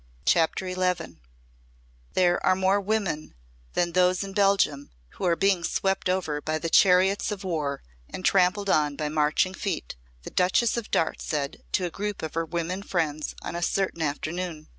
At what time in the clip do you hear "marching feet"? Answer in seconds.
9.09-9.95